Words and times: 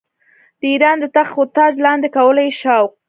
د 0.59 0.61
اېران 0.71 0.97
د 1.01 1.05
تخت 1.15 1.35
و 1.39 1.43
تاج 1.55 1.73
لاندي 1.85 2.09
کولو 2.15 2.43
شوق. 2.61 2.91